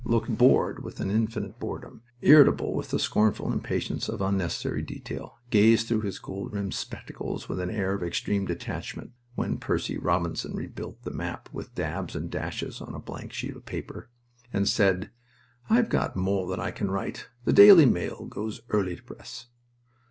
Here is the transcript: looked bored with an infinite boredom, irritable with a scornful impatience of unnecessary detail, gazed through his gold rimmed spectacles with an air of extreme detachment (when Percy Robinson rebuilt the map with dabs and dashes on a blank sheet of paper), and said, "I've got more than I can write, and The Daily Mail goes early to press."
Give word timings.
looked 0.03 0.35
bored 0.35 0.83
with 0.83 0.99
an 0.99 1.11
infinite 1.11 1.59
boredom, 1.59 2.01
irritable 2.21 2.73
with 2.73 2.91
a 2.91 2.97
scornful 2.97 3.53
impatience 3.53 4.09
of 4.09 4.19
unnecessary 4.19 4.81
detail, 4.81 5.37
gazed 5.51 5.87
through 5.87 6.01
his 6.01 6.17
gold 6.17 6.51
rimmed 6.51 6.73
spectacles 6.73 7.47
with 7.47 7.59
an 7.59 7.69
air 7.69 7.93
of 7.93 8.01
extreme 8.01 8.43
detachment 8.47 9.11
(when 9.35 9.59
Percy 9.59 9.99
Robinson 9.99 10.55
rebuilt 10.55 11.03
the 11.03 11.11
map 11.11 11.49
with 11.53 11.75
dabs 11.75 12.15
and 12.15 12.31
dashes 12.31 12.81
on 12.81 12.95
a 12.95 12.99
blank 12.99 13.31
sheet 13.31 13.55
of 13.55 13.63
paper), 13.67 14.09
and 14.51 14.67
said, 14.67 15.11
"I've 15.69 15.87
got 15.89 16.15
more 16.15 16.47
than 16.47 16.59
I 16.59 16.71
can 16.71 16.89
write, 16.89 17.17
and 17.17 17.45
The 17.45 17.53
Daily 17.53 17.85
Mail 17.85 18.25
goes 18.25 18.61
early 18.71 18.95
to 18.95 19.03
press." 19.03 19.49